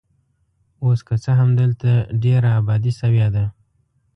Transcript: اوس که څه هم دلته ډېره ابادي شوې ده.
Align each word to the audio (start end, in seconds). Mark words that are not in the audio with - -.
اوس 0.83 0.99
که 1.07 1.15
څه 1.23 1.31
هم 1.39 1.49
دلته 1.61 1.89
ډېره 2.23 2.49
ابادي 2.59 2.91
شوې 2.99 3.27
ده. 3.35 3.45